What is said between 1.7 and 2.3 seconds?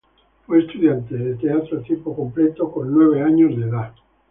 a tiempo